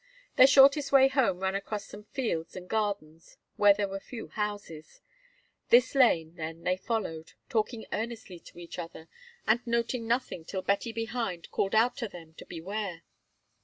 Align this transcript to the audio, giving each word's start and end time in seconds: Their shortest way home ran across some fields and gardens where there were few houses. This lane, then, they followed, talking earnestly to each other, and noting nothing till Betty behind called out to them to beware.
Their 0.35 0.47
shortest 0.47 0.91
way 0.91 1.09
home 1.09 1.41
ran 1.41 1.53
across 1.53 1.85
some 1.85 2.05
fields 2.05 2.55
and 2.55 2.67
gardens 2.67 3.37
where 3.55 3.71
there 3.75 3.87
were 3.87 3.99
few 3.99 4.29
houses. 4.29 4.99
This 5.69 5.93
lane, 5.93 6.33
then, 6.37 6.63
they 6.63 6.75
followed, 6.75 7.33
talking 7.49 7.85
earnestly 7.93 8.39
to 8.39 8.57
each 8.57 8.79
other, 8.79 9.09
and 9.45 9.59
noting 9.67 10.07
nothing 10.07 10.43
till 10.43 10.63
Betty 10.63 10.91
behind 10.91 11.51
called 11.51 11.75
out 11.75 11.95
to 11.97 12.07
them 12.07 12.33
to 12.39 12.47
beware. 12.47 13.03